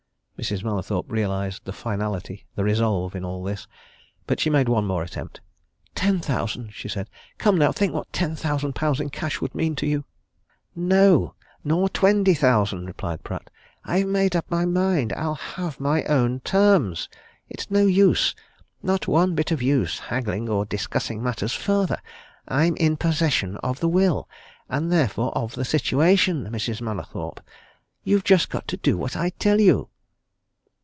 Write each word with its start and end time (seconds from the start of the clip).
Mrs. 0.43 0.63
Mallathorpe 0.63 1.05
realized 1.07 1.65
the 1.65 1.71
finality, 1.71 2.47
the 2.55 2.63
resolve, 2.63 3.13
in 3.15 3.23
all 3.23 3.43
this 3.43 3.67
but 4.25 4.39
she 4.39 4.49
made 4.49 4.67
one 4.67 4.85
more 4.87 5.03
attempt. 5.03 5.39
"Ten 5.93 6.19
thousand!" 6.19 6.73
she 6.73 6.87
said. 6.89 7.11
"Come, 7.37 7.59
now! 7.59 7.71
think 7.71 7.93
what 7.93 8.11
ten 8.11 8.35
thousand 8.35 8.73
pounds 8.73 8.99
in 8.99 9.11
cash 9.11 9.39
would 9.39 9.53
mean 9.53 9.75
to 9.75 9.85
you!" 9.85 10.03
"No 10.75 11.35
nor 11.63 11.89
twenty 11.89 12.33
thousand," 12.33 12.87
replied 12.87 13.23
Pratt. 13.23 13.51
"I've 13.85 14.07
made 14.07 14.35
up 14.35 14.49
my 14.49 14.65
mind. 14.65 15.13
I'll 15.13 15.35
have 15.35 15.79
my 15.79 16.03
own 16.05 16.39
terms. 16.39 17.07
It's 17.47 17.69
no 17.69 17.85
use 17.85 18.33
not 18.81 19.07
one 19.07 19.35
bit 19.35 19.51
of 19.51 19.61
use 19.61 19.99
haggling 19.99 20.49
or 20.49 20.65
discussing 20.65 21.21
matters 21.21 21.53
further. 21.53 22.01
I'm 22.47 22.75
in 22.77 22.97
possession 22.97 23.57
of 23.57 23.79
the 23.79 23.87
will 23.89 24.27
and 24.67 24.91
therefore 24.91 25.37
of 25.37 25.53
the 25.53 25.65
situation, 25.65 26.47
Mrs. 26.49 26.81
Mallathorpe, 26.81 27.41
you've 28.03 28.23
just 28.23 28.49
got 28.49 28.67
to 28.69 28.77
do 28.77 28.97
what 28.97 29.15
I 29.15 29.29
tell 29.37 29.59
you!" 29.61 29.89